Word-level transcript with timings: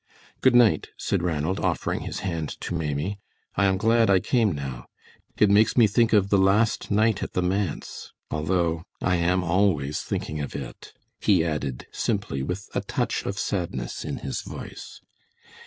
"Good 0.41 0.55
night," 0.55 0.89
said 0.97 1.21
Ranald, 1.21 1.59
offering 1.59 1.99
his 1.99 2.21
hand 2.21 2.59
to 2.61 2.73
Maimie. 2.73 3.19
"I 3.55 3.65
am 3.65 3.77
glad 3.77 4.09
I 4.09 4.19
came 4.19 4.51
now. 4.51 4.87
It 5.37 5.47
makes 5.51 5.77
me 5.77 5.85
think 5.85 6.11
of 6.11 6.31
the 6.31 6.39
last 6.39 6.89
night 6.89 7.21
at 7.21 7.33
the 7.33 7.43
manse, 7.43 8.11
although 8.31 8.83
I 8.99 9.17
am 9.17 9.43
always 9.43 10.01
thinking 10.01 10.39
of 10.41 10.55
it," 10.55 10.93
he 11.19 11.45
added, 11.45 11.85
simply, 11.91 12.41
with 12.41 12.67
a 12.73 12.81
touch 12.81 13.27
of 13.27 13.37
sadness 13.37 14.03
in 14.03 14.17
his 14.25 14.41
voice. 14.41 15.01